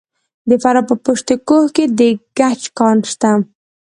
د 0.49 0.51
فراه 0.63 0.85
په 0.89 0.95
پشت 1.03 1.27
کوه 1.47 1.67
کې 1.75 1.85
د 1.99 2.01
ګچ 2.37 2.61
کان 2.77 2.97
شته. 3.11 3.31